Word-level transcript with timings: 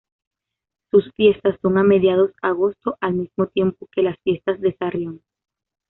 Sus 0.89 1.11
fiestas 1.13 1.59
son 1.61 1.77
a 1.77 1.83
mediados 1.83 2.31
agosto; 2.41 2.97
al 3.01 3.13
mismo 3.13 3.45
tiempo 3.45 3.87
que 3.91 4.01
las 4.01 4.17
fiestas 4.23 4.59
de 4.59 4.75
Sarrión. 4.75 5.21